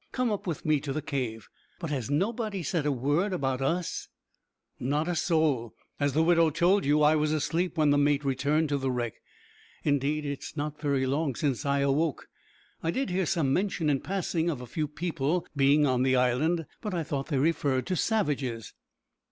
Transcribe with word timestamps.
Come 0.11 0.31
up 0.31 0.47
with 0.47 0.65
me 0.65 0.79
to 0.79 0.93
the 0.93 1.01
cave. 1.03 1.47
But 1.79 1.91
has 1.91 2.09
nobody 2.09 2.63
said 2.63 2.87
a 2.87 2.91
word 2.91 3.33
about 3.33 3.61
us?" 3.61 4.07
"Not 4.79 5.07
a 5.07 5.15
soul. 5.15 5.75
As 5.99 6.13
the 6.13 6.23
widow 6.23 6.49
told 6.49 6.85
you, 6.85 7.03
I 7.03 7.15
was 7.15 7.31
asleep 7.31 7.77
when 7.77 7.91
the 7.91 7.99
mate 7.99 8.25
returned 8.25 8.69
to 8.69 8.79
the 8.79 8.89
wreck. 8.89 9.21
Indeed, 9.83 10.25
it 10.25 10.39
is 10.41 10.57
not 10.57 10.81
very 10.81 11.05
long 11.05 11.35
since 11.35 11.67
I 11.67 11.81
awoke. 11.81 12.29
I 12.81 12.89
did 12.89 13.11
hear 13.11 13.27
some 13.27 13.53
mention 13.53 13.91
in 13.91 13.99
passing 13.99 14.49
of 14.49 14.59
a 14.59 14.65
few 14.65 14.87
people 14.87 15.45
being 15.55 15.85
on 15.85 16.01
the 16.01 16.15
island, 16.15 16.65
but 16.81 16.95
I 16.95 17.03
thought 17.03 17.27
they 17.27 17.37
referred 17.37 17.85
to 17.85 17.95
savages." 17.95 18.73